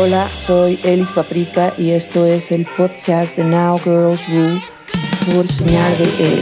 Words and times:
Hola, 0.00 0.28
soy 0.28 0.78
Elis 0.84 1.10
Paprika 1.10 1.72
y 1.76 1.90
esto 1.90 2.24
es 2.24 2.52
el 2.52 2.66
podcast 2.76 3.36
de 3.36 3.42
Now 3.42 3.80
Girls 3.80 4.28
Rule 4.28 4.62
por 5.26 5.50
señal 5.50 5.92
de 5.98 6.04
E. 6.04 6.40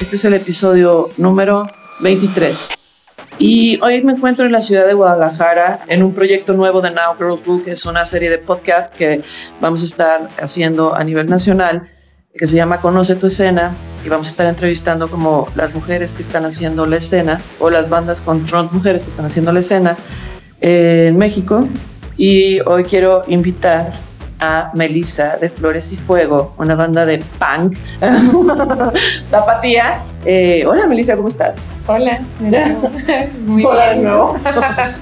Este 0.00 0.16
es 0.16 0.24
el 0.24 0.32
episodio 0.32 1.10
número 1.18 1.68
23. 2.00 2.70
Y 3.38 3.78
hoy 3.82 4.02
me 4.02 4.12
encuentro 4.12 4.46
en 4.46 4.52
la 4.52 4.62
ciudad 4.62 4.86
de 4.86 4.94
Guadalajara 4.94 5.80
en 5.88 6.02
un 6.02 6.14
proyecto 6.14 6.54
nuevo 6.54 6.80
de 6.80 6.90
Now 6.90 7.16
Girls 7.18 7.44
Rule, 7.44 7.62
que 7.62 7.72
es 7.72 7.84
una 7.84 8.06
serie 8.06 8.30
de 8.30 8.38
podcast 8.38 8.94
que 8.94 9.20
vamos 9.60 9.82
a 9.82 9.84
estar 9.84 10.30
haciendo 10.40 10.94
a 10.94 11.04
nivel 11.04 11.26
nacional, 11.26 11.86
que 12.34 12.46
se 12.46 12.56
llama 12.56 12.80
Conoce 12.80 13.14
tu 13.14 13.26
escena. 13.26 13.74
Y 14.06 14.08
vamos 14.08 14.28
a 14.28 14.30
estar 14.30 14.46
entrevistando 14.46 15.10
como 15.10 15.48
las 15.54 15.74
mujeres 15.74 16.14
que 16.14 16.22
están 16.22 16.46
haciendo 16.46 16.86
la 16.86 16.96
escena 16.96 17.42
o 17.58 17.68
las 17.68 17.90
bandas 17.90 18.22
con 18.22 18.40
front 18.40 18.72
mujeres 18.72 19.02
que 19.02 19.10
están 19.10 19.26
haciendo 19.26 19.52
la 19.52 19.60
escena 19.60 19.98
en 20.60 21.16
México. 21.16 21.66
Y 22.16 22.60
hoy 22.66 22.84
quiero 22.84 23.22
invitar 23.26 23.92
a 24.38 24.70
Melissa 24.74 25.36
de 25.36 25.48
Flores 25.48 25.92
y 25.92 25.96
Fuego, 25.96 26.54
una 26.58 26.74
banda 26.74 27.06
de 27.06 27.18
punk 27.38 27.76
tapatía. 29.30 30.02
Eh, 30.24 30.64
hola 30.66 30.86
Melissa, 30.86 31.16
¿cómo 31.16 31.28
estás? 31.28 31.56
Hola, 31.86 32.20
muy 33.46 33.64
Hola 33.64 33.90
de 33.90 33.96
nuevo. 33.96 34.34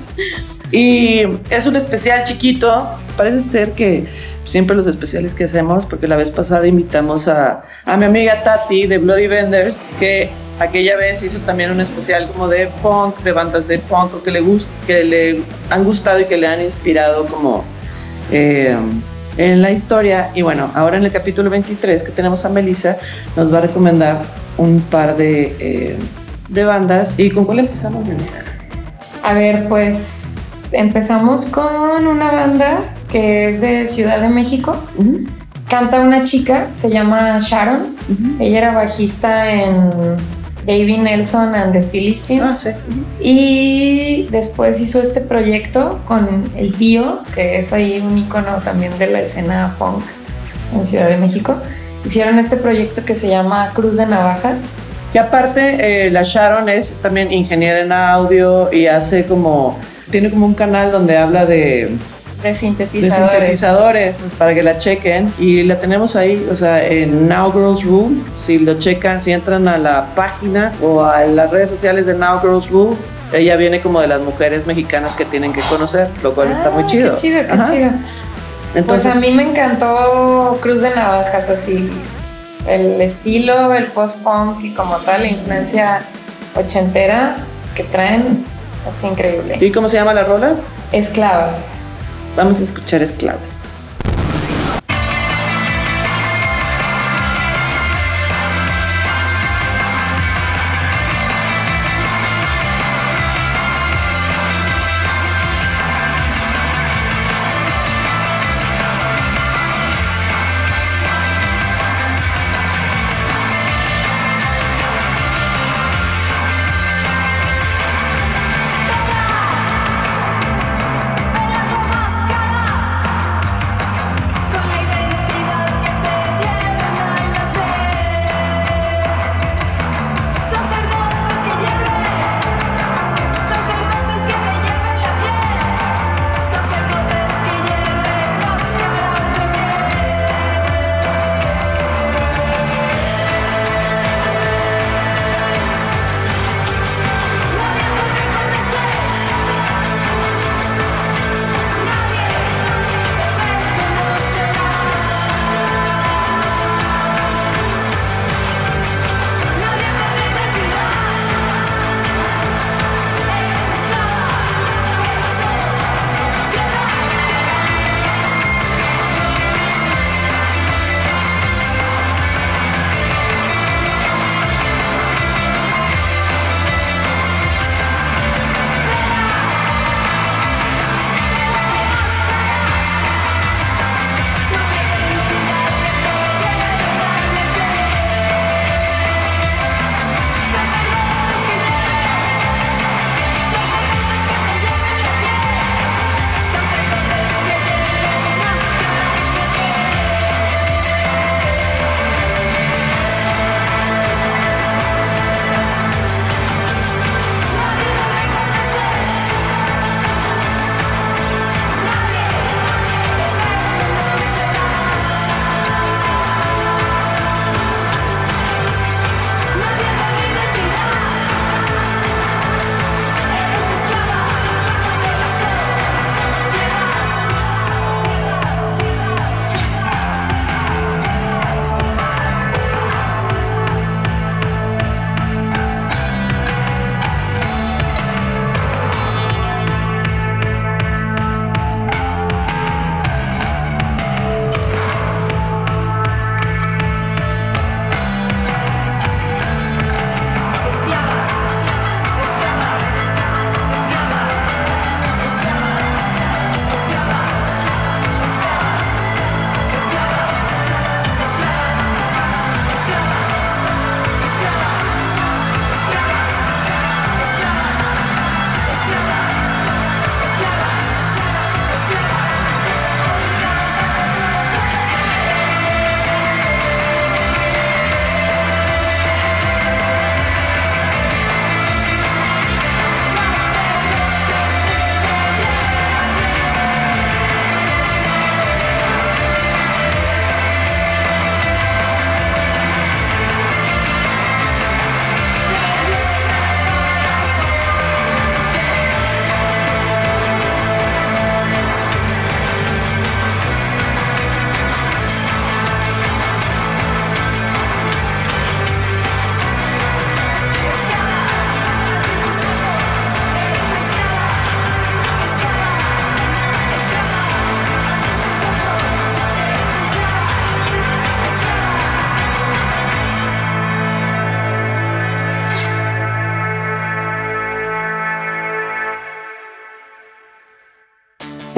y 0.73 1.23
es 1.51 1.67
un 1.67 1.77
especial 1.77 2.23
chiquito. 2.25 2.87
Parece 3.17 3.41
ser 3.41 3.73
que 3.73 4.07
siempre 4.45 4.77
los 4.77 4.87
especiales 4.87 5.35
que 5.35 5.45
hacemos, 5.45 5.87
porque 5.87 6.07
la 6.07 6.17
vez 6.17 6.31
pasada 6.31 6.67
invitamos 6.67 7.29
a, 7.29 7.65
a 7.85 7.97
mi 7.97 8.05
amiga 8.05 8.43
Tati 8.43 8.87
de 8.87 8.99
Bloody 8.99 9.27
Vendors, 9.27 9.89
que 9.99 10.31
aquella 10.59 10.97
vez 10.97 11.23
hizo 11.23 11.39
también 11.41 11.71
un 11.71 11.81
especial 11.81 12.29
como 12.29 12.49
de 12.49 12.69
punk, 12.83 13.19
de 13.21 13.33
bandas 13.33 13.67
de 13.69 13.79
punk 13.79 14.23
que 14.23 14.31
le, 14.31 14.41
gust 14.41 14.71
que 14.87 15.05
le 15.05 15.43
han 15.71 15.85
gustado 15.85 16.21
y 16.21 16.25
que 16.25 16.37
le 16.37 16.47
han 16.47 16.63
inspirado 16.63 17.27
como 17.27 17.65
eh, 18.31 18.77
en 19.37 19.63
la 19.63 19.71
historia. 19.71 20.31
Y 20.35 20.43
bueno, 20.43 20.71
ahora 20.75 20.97
en 20.97 21.05
el 21.05 21.13
capítulo 21.13 21.51
23 21.51 22.03
que 22.03 22.13
tenemos 22.13 22.45
a 22.45 22.49
Melissa, 22.49 22.97
nos 23.37 23.53
va 23.53 23.59
a 23.59 23.61
recomendar 23.63 24.23
un 24.57 24.81
par 24.81 25.17
de, 25.17 25.57
eh, 25.59 25.97
de 26.49 26.65
bandas. 26.65 27.15
¿Y 27.19 27.31
con 27.31 27.45
cuál 27.45 27.61
empezamos, 27.61 28.07
Melissa? 28.07 28.37
A 29.23 29.35
ver, 29.35 29.69
pues 29.69 30.73
empezamos 30.75 31.47
con 31.47 32.07
una 32.07 32.31
banda 32.31 32.81
que 33.09 33.49
es 33.49 33.61
de 33.61 33.87
Ciudad 33.87 34.21
de 34.21 34.29
México. 34.29 34.77
Canta 35.69 36.01
una 36.01 36.25
chica, 36.25 36.69
se 36.73 36.91
llama 36.91 37.39
Sharon. 37.41 37.97
Ella 38.39 38.59
era 38.59 38.75
bajista 38.75 39.51
en 39.51 39.91
David 40.67 40.99
Nelson 40.99 41.55
and 41.55 41.73
the 41.73 41.83
Philistines. 41.83 42.43
Ah, 42.43 42.57
sí. 42.57 42.71
Y 43.21 44.29
después 44.31 44.81
hizo 44.81 45.01
este 45.01 45.21
proyecto 45.21 46.01
con 46.07 46.51
el 46.57 46.73
tío, 46.73 47.23
que 47.35 47.59
es 47.59 47.73
ahí 47.73 48.03
un 48.05 48.17
icono 48.19 48.57
también 48.65 48.97
de 48.99 49.09
la 49.09 49.21
escena 49.21 49.75
punk 49.79 50.03
en 50.75 50.87
Ciudad 50.87 51.09
de 51.09 51.17
México. 51.17 51.57
Hicieron 52.05 52.39
este 52.39 52.57
proyecto 52.57 53.05
que 53.05 53.15
se 53.15 53.29
llama 53.29 53.73
Cruz 53.75 53.97
de 53.97 54.07
Navajas. 54.07 54.67
Que 55.13 55.19
aparte, 55.19 56.07
eh, 56.07 56.11
la 56.11 56.23
Sharon 56.25 56.69
es 56.69 56.93
también 57.01 57.33
ingeniera 57.33 57.81
en 57.81 57.93
audio 57.93 58.73
y 58.73 58.87
hace 58.87 59.25
como. 59.27 59.79
Tiene 60.11 60.31
como 60.31 60.47
un 60.47 60.55
canal 60.55 60.93
donde 60.93 61.17
habla 61.17 61.47
de 61.47 61.97
de 62.45 62.55
sintetizadores. 62.55 63.29
De 63.29 63.35
sintetizadores, 63.35 64.23
para 64.39 64.55
que 64.55 64.63
la 64.63 64.79
chequen. 64.79 65.33
Y 65.39 65.65
la 65.65 65.81
tenemos 65.81 66.15
ahí, 66.15 66.47
o 66.51 66.55
sea, 66.55 66.87
en 66.87 67.29
Now 67.29 67.53
Girls 67.53 67.83
Room. 67.85 68.25
Si 68.39 68.61
lo 68.61 68.79
checan, 68.79 69.21
si 69.21 69.33
entran 69.33 69.67
a 69.67 69.77
la 69.77 70.07
página 70.15 70.73
o 70.81 71.03
a 71.03 71.25
las 71.27 71.51
redes 71.51 71.71
sociales 71.71 72.07
de 72.07 72.15
Now 72.15 72.41
Girls 72.41 72.71
Room, 72.71 72.97
ella 73.33 73.57
viene 73.57 73.81
como 73.81 74.01
de 74.01 74.07
las 74.07 74.21
mujeres 74.21 74.65
mexicanas 74.67 75.17
que 75.17 75.25
tienen 75.25 75.53
que 75.53 75.61
conocer, 75.63 76.09
lo 76.23 76.35
cual 76.35 76.53
está 76.53 76.71
muy 76.71 76.87
chido. 76.87 77.15
Qué 77.15 77.21
chido, 77.21 77.41
qué 77.41 77.63
chido. 77.71 77.91
Entonces, 78.77 79.07
pues 79.07 79.17
a 79.17 79.21
mí 79.21 79.31
me 79.33 79.43
encantó 79.43 80.59
Cruz 80.61 80.83
de 80.83 80.91
Navajas, 80.91 81.49
así. 81.49 81.91
El 82.67 83.01
estilo, 83.01 83.73
el 83.75 83.87
post-punk 83.87 84.63
y 84.65 84.71
como 84.71 84.97
tal, 84.99 85.23
la 85.23 85.29
influencia 85.29 86.03
ochentera 86.55 87.37
que 87.75 87.85
traen 87.85 88.45
es 88.89 89.05
increíble. 89.05 89.59
¿Y 89.61 89.71
cómo 89.71 89.89
se 89.89 89.97
llama 89.97 90.15
la 90.15 90.25
rola? 90.25 90.55
Esclavas. 90.93 91.73
Vamos 92.37 92.59
a 92.61 92.65
escuchar 92.65 93.01
esclavas. 93.01 93.59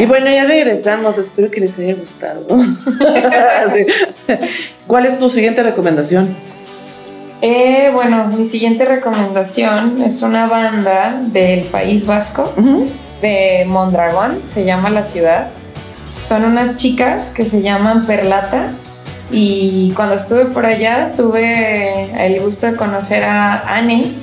Y 0.06 0.08
bueno, 0.08 0.30
ya 0.30 0.44
regresamos. 0.44 1.18
Espero 1.18 1.50
que 1.50 1.58
les 1.60 1.76
haya 1.80 1.94
gustado. 1.94 2.46
Sí. 3.72 3.86
¿Cuál 4.86 5.06
es 5.06 5.18
tu 5.18 5.28
siguiente 5.28 5.60
recomendación? 5.62 6.36
Eh, 7.42 7.90
bueno, 7.92 8.28
mi 8.28 8.44
siguiente 8.44 8.84
recomendación 8.84 10.00
es 10.00 10.22
una 10.22 10.46
banda 10.46 11.20
del 11.20 11.64
País 11.64 12.06
Vasco, 12.06 12.52
de 13.20 13.64
Mondragón, 13.66 14.40
se 14.44 14.64
llama 14.64 14.90
la 14.90 15.02
ciudad. 15.02 15.48
Son 16.20 16.44
unas 16.44 16.76
chicas 16.76 17.32
que 17.32 17.44
se 17.44 17.60
llaman 17.60 18.06
Perlata 18.06 18.74
y 19.30 19.92
cuando 19.96 20.14
estuve 20.14 20.44
por 20.44 20.64
allá 20.64 21.12
tuve 21.16 22.24
el 22.24 22.40
gusto 22.40 22.68
de 22.68 22.76
conocer 22.76 23.24
a 23.24 23.76
Anne, 23.76 24.14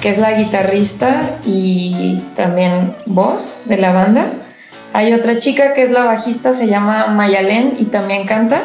que 0.00 0.10
es 0.10 0.18
la 0.18 0.32
guitarrista 0.32 1.38
y 1.44 2.24
también 2.34 2.96
voz 3.06 3.62
de 3.66 3.76
la 3.76 3.92
banda. 3.92 4.32
Hay 4.92 5.12
otra 5.12 5.38
chica 5.38 5.72
que 5.72 5.82
es 5.82 5.90
la 5.90 6.04
bajista, 6.04 6.52
se 6.52 6.66
llama 6.66 7.06
Mayalén 7.08 7.74
y 7.78 7.84
también 7.84 8.26
canta. 8.26 8.62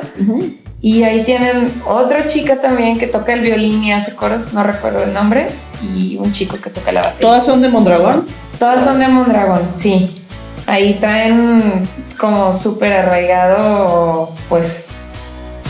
Y 0.81 1.03
ahí 1.03 1.23
tienen 1.23 1.81
otra 1.85 2.25
chica 2.25 2.59
también 2.59 2.97
que 2.97 3.07
toca 3.07 3.33
el 3.33 3.41
violín 3.41 3.83
y 3.83 3.93
hace 3.93 4.15
coros, 4.15 4.53
no 4.53 4.63
recuerdo 4.63 5.03
el 5.03 5.13
nombre, 5.13 5.47
y 5.81 6.17
un 6.17 6.31
chico 6.31 6.57
que 6.61 6.69
toca 6.69 6.91
la 6.91 7.01
batería. 7.01 7.21
¿Todas 7.21 7.45
son 7.45 7.61
de 7.61 7.69
Mondragón? 7.69 8.27
Todas 8.59 8.83
son 8.83 8.99
de 8.99 9.07
Mondragón, 9.07 9.67
sí. 9.71 10.21
Ahí 10.65 10.95
traen 10.95 11.87
como 12.17 12.51
súper 12.51 12.93
arraigado, 12.93 14.33
pues, 14.49 14.87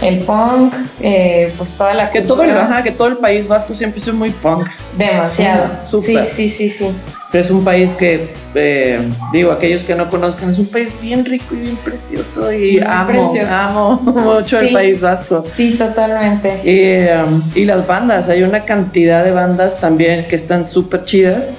el 0.04 0.20
punk, 0.20 0.74
eh, 1.02 1.54
pues 1.58 1.72
toda 1.72 1.94
la 1.94 2.10
Que 2.10 2.22
todo, 2.22 2.44
el, 2.44 2.50
cultura. 2.50 2.66
ajá, 2.66 2.84
que 2.84 2.92
todo 2.92 3.08
el 3.08 3.18
país 3.18 3.48
vasco 3.48 3.74
siempre 3.74 4.00
es 4.00 4.14
muy 4.14 4.32
punk. 4.32 4.68
Demasiado. 4.98 5.78
Sí, 5.82 6.02
Sí, 6.02 6.18
sí, 6.24 6.48
sí, 6.48 6.70
sí. 6.70 6.88
Es 7.32 7.50
un 7.50 7.64
país 7.64 7.96
que, 7.96 8.36
eh, 8.54 9.10
digo, 9.32 9.52
aquellos 9.52 9.84
que 9.84 9.96
no 9.96 10.08
conozcan, 10.08 10.50
es 10.52 10.60
un 10.60 10.68
país 10.68 10.94
bien 11.02 11.26
rico 11.26 11.56
y 11.56 11.62
bien 11.62 11.78
precioso 11.78 12.52
y 12.52 12.74
Bien 12.74 12.88
amo, 12.88 13.08
precioso. 13.08 13.56
amo 13.56 13.96
mucho 14.06 14.60
el 14.60 14.72
país 14.72 15.02
vasco. 15.02 15.44
Sí, 15.48 15.72
totalmente. 15.76 16.62
Y, 16.64 17.08
um, 17.26 17.42
y 17.56 17.66
las 17.66 17.88
bandas, 17.88 18.30
hay 18.30 18.44
una 18.44 18.66
cantidad 18.66 19.24
de 19.24 19.32
bandas 19.32 19.80
también 19.80 20.28
que 20.28 20.36
están 20.36 20.64
súper 20.64 21.06
chidas. 21.06 21.54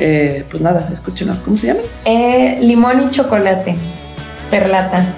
Eh, 0.00 0.44
pues 0.50 0.60
nada, 0.60 0.88
escúchenlo. 0.92 1.36
¿Cómo 1.44 1.56
se 1.56 1.68
llama? 1.68 1.80
Eh, 2.06 2.58
limón 2.62 3.00
y 3.02 3.10
chocolate. 3.10 3.76
Perlata. 4.50 5.14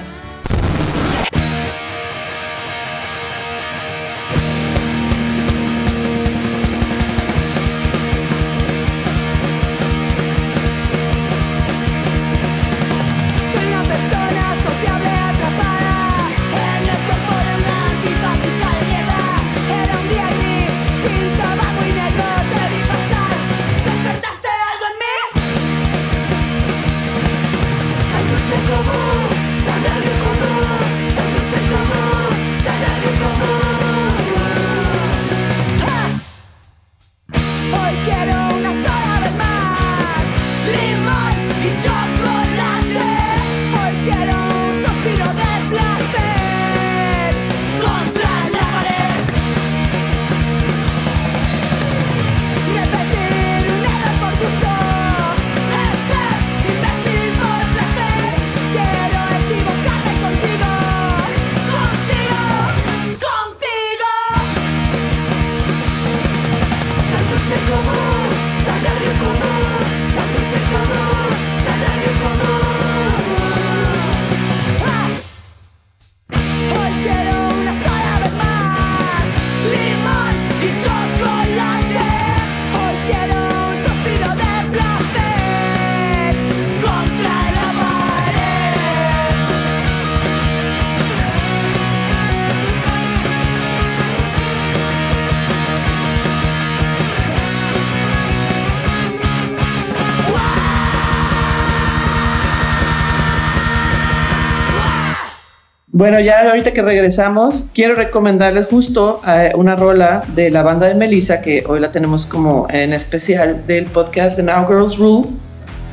Bueno, 105.95 106.19
ya 106.21 106.49
ahorita 106.49 106.73
que 106.73 106.81
regresamos, 106.81 107.67
quiero 107.75 107.95
recomendarles 107.95 108.67
justo 108.67 109.21
eh, 109.29 109.53
una 109.57 109.77
rola 109.77 110.25
de 110.35 110.49
la 110.49 110.63
banda 110.63 110.89
de 110.89 110.95
Melissa, 110.95 111.43
que 111.43 111.65
hoy 111.69 111.81
la 111.81 111.93
tenemos 111.93 112.25
como 112.25 112.67
en 112.71 112.95
especial 112.95 113.67
del 113.67 113.85
podcast 113.85 114.39
de 114.39 114.43
Now 114.43 114.67
Girls 114.67 114.97
Rule. 114.97 115.29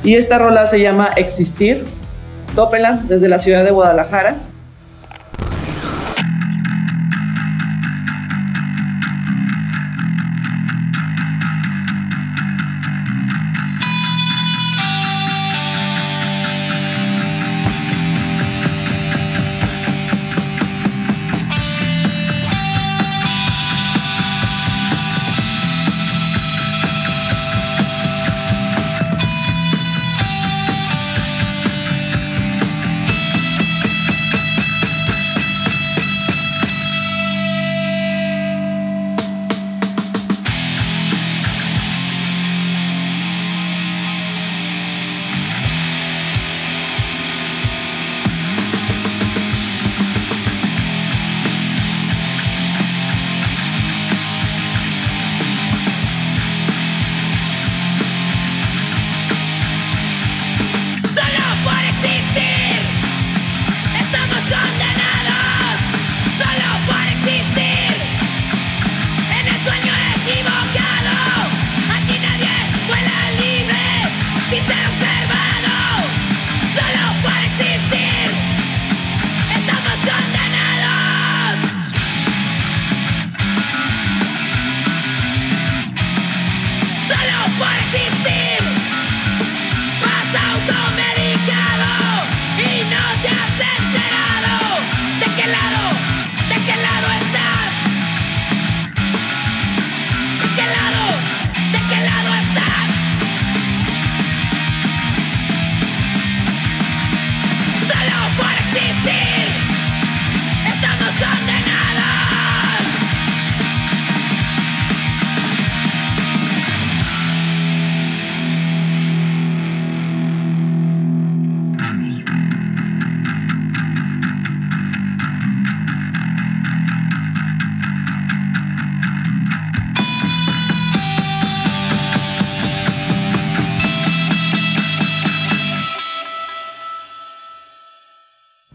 Y 0.01 0.15
esta 0.15 0.39
rola 0.39 0.67
se 0.67 0.79
llama 0.79 1.09
Existir. 1.17 1.83
Tópela 2.55 3.01
desde 3.09 3.27
la 3.27 3.39
ciudad 3.39 3.65
de 3.65 3.71
Guadalajara. 3.71 4.37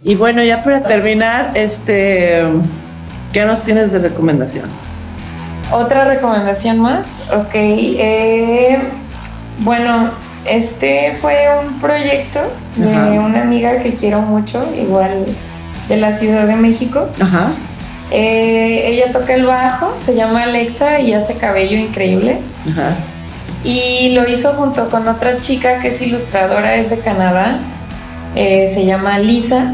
Y 0.07 0.17
bueno, 0.17 0.43
ya 0.43 0.63
para 0.63 0.83
terminar, 0.83 1.53
este, 1.55 2.43
¿qué 3.33 3.45
nos 3.47 3.63
tienes 3.63 3.91
de 3.91 3.99
recomendación? 4.01 4.69
Otra 5.73 6.05
recomendación 6.05 6.79
más, 6.79 7.31
ok. 7.35 7.55
eh, 7.55 8.79
bueno, 9.61 10.11
este 10.45 11.17
fue 11.23 11.47
un 11.65 11.81
proyecto 11.81 12.41
de 12.77 12.95
Ajá. 12.95 13.11
una 13.13 13.41
amiga 13.41 13.79
que 13.79 13.95
quiero 13.95 14.21
mucho, 14.21 14.69
igual 14.79 15.25
de 15.89 15.97
la 15.97 16.13
Ciudad 16.13 16.47
de 16.47 16.57
México. 16.57 17.09
Ajá. 17.19 17.53
Eh, 18.11 18.83
ella 18.89 19.11
toca 19.11 19.33
el 19.35 19.47
bajo, 19.47 19.95
se 19.97 20.15
llama 20.15 20.43
Alexa 20.43 21.01
y 21.01 21.15
hace 21.15 21.35
cabello 21.37 21.79
increíble. 21.79 22.41
Ajá. 22.71 22.91
Y 23.65 24.13
lo 24.15 24.29
hizo 24.29 24.53
junto 24.53 24.91
con 24.91 25.09
otra 25.09 25.41
chica 25.41 25.79
que 25.79 25.89
es 25.89 26.03
ilustradora, 26.03 26.75
es 26.75 26.91
de 26.91 26.99
Canadá. 26.99 27.61
eh, 28.37 28.67
se 28.67 28.85
llama 28.85 29.19
Lisa. 29.19 29.73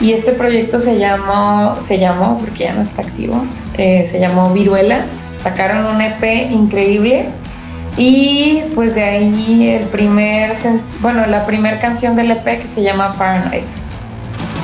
Y 0.00 0.12
este 0.12 0.32
proyecto 0.32 0.78
se 0.78 0.98
llamó, 0.98 1.76
se 1.80 1.98
llamó, 1.98 2.38
porque 2.38 2.64
ya 2.64 2.72
no 2.72 2.82
está 2.82 3.02
activo, 3.02 3.44
eh, 3.76 4.04
se 4.04 4.20
llamó 4.20 4.52
Viruela. 4.52 5.00
Sacaron 5.38 5.86
un 5.86 6.00
EP 6.00 6.50
increíble. 6.50 7.30
Y 7.96 8.62
pues 8.76 8.94
de 8.94 9.02
ahí 9.02 9.70
el 9.70 9.86
primer, 9.86 10.52
bueno, 11.00 11.26
la 11.26 11.44
primera 11.46 11.80
canción 11.80 12.14
del 12.14 12.30
EP 12.30 12.44
que 12.44 12.66
se 12.66 12.82
llama 12.82 13.12
Paranoid. 13.12 13.64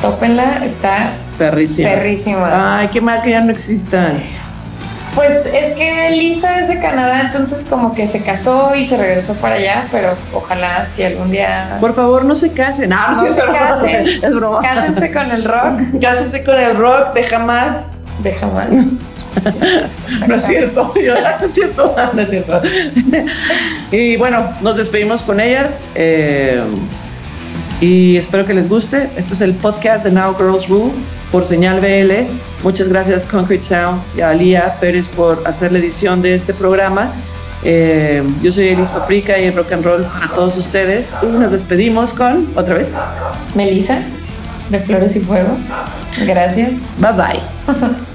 Tópenla, 0.01 0.65
está 0.65 1.15
Perrísima. 1.37 1.89
perrísima. 1.89 2.79
Ay, 2.79 2.89
qué 2.93 3.01
mal 3.01 3.23
que 3.23 3.31
ya 3.31 3.41
no 3.41 3.51
existan. 3.51 4.19
Pues 5.15 5.47
es 5.47 5.73
que 5.75 6.11
Lisa 6.11 6.59
es 6.59 6.69
de 6.69 6.79
Canadá, 6.79 7.21
entonces 7.21 7.65
como 7.69 7.95
que 7.95 8.07
se 8.07 8.23
casó 8.23 8.75
y 8.75 8.85
se 8.85 8.97
regresó 8.97 9.35
para 9.35 9.55
allá, 9.57 9.87
pero 9.91 10.17
ojalá 10.33 10.87
si 10.87 11.03
algún 11.05 11.31
día 11.31 11.77
Por 11.81 11.95
favor, 11.95 12.25
no 12.25 12.35
se 12.35 12.53
casen. 12.53 12.93
Ah, 12.93 13.13
No 13.15 13.21
sí, 13.21 13.35
se 13.35 13.41
broma. 13.43 13.59
casen. 13.59 14.07
Es 14.23 14.35
broma. 14.35 14.61
cásense 14.61 15.13
con 15.13 15.31
el 15.31 15.45
rock 15.45 15.81
Cásense 16.01 16.43
con 16.45 16.59
el 16.59 16.77
rock 16.77 17.15
de 17.15 17.25
jamás. 17.25 17.91
de 18.23 18.33
jamás. 18.33 18.69
No 20.29 20.37
es 20.37 20.45
cierto, 20.45 20.95
yo- 20.95 21.15
no 21.41 21.47
es 21.47 21.53
cierto, 21.53 21.95
no 22.15 22.23
es 22.23 22.31
cierto. 22.31 22.63
Y 23.91 24.17
bueno, 24.17 24.55
nos 24.63 24.77
despedimos 24.77 25.23
con 25.23 25.41
ella. 25.41 25.71
eh, 25.95 26.63
y 27.81 28.17
espero 28.17 28.47
que 28.47 28.55
les 28.55 28.69
guste. 28.69 29.11
Esto 29.17 29.35
es 29.35 29.41
el 29.41 29.55
podcast 29.55 30.05
de 30.05 30.13
Now 30.13 30.37
Girls 30.37 30.69
Rule 30.69 30.93
por 31.33 31.45
Señal 31.45 31.81
BL. 31.81 32.33
Muchas 32.63 32.89
gracias 32.89 33.27
Concrete 33.27 33.63
Sound 33.63 34.03
y 34.17 34.21
a 34.21 34.31
Alía 34.31 34.77
Pérez 34.81 35.09
por 35.09 35.43
hacer 35.47 35.73
la 35.73 35.79
edición 35.79 36.23
de 36.23 36.35
este 36.35 36.55
programa. 36.55 37.13
Eh, 37.63 38.23
yo 38.43 38.53
soy 38.53 38.69
Elis 38.69 38.91
Paprika 38.91 39.39
y 39.39 39.45
el 39.45 39.57
rock 39.57 39.73
and 39.73 39.85
roll 39.85 40.03
para 40.05 40.29
todos 40.33 40.57
ustedes. 40.57 41.17
Y 41.23 41.27
nos 41.27 41.53
despedimos 41.53 42.13
con, 42.13 42.49
otra 42.55 42.75
vez, 42.75 42.89
Melissa, 43.55 44.01
de 44.71 44.81
Flores 44.81 45.17
y 45.17 45.21
Fuego. 45.21 45.57
Gracias. 46.27 46.91
bye 46.99 47.13
bye. 47.13 48.05